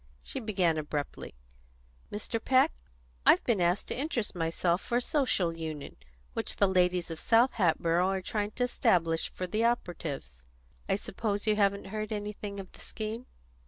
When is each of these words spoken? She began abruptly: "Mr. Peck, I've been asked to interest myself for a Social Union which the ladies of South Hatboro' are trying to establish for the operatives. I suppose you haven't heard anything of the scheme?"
She 0.23 0.39
began 0.39 0.79
abruptly: 0.79 1.35
"Mr. 2.11 2.43
Peck, 2.43 2.71
I've 3.23 3.43
been 3.43 3.61
asked 3.61 3.87
to 3.89 3.95
interest 3.95 4.33
myself 4.33 4.81
for 4.81 4.97
a 4.97 5.01
Social 5.01 5.53
Union 5.53 5.95
which 6.33 6.55
the 6.55 6.65
ladies 6.67 7.11
of 7.11 7.19
South 7.19 7.51
Hatboro' 7.51 8.07
are 8.07 8.21
trying 8.23 8.49
to 8.53 8.63
establish 8.63 9.29
for 9.29 9.45
the 9.45 9.63
operatives. 9.63 10.43
I 10.89 10.95
suppose 10.95 11.45
you 11.45 11.55
haven't 11.55 11.89
heard 11.93 12.11
anything 12.11 12.59
of 12.59 12.71
the 12.71 12.79
scheme?" 12.81 13.27